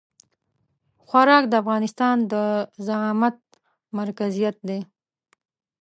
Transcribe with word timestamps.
خو 1.05 1.15
ارګ 1.23 1.43
د 1.49 1.53
افغانستان 1.63 2.15
د 2.31 2.33
زعامت 2.85 3.35
مرکزيت 3.99 4.57
دی. 4.67 4.79